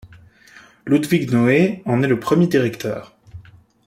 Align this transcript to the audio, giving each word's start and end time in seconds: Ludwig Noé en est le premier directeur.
Ludwig 0.87 1.31
Noé 1.31 1.83
en 1.85 2.01
est 2.01 2.07
le 2.07 2.19
premier 2.19 2.47
directeur. 2.47 3.15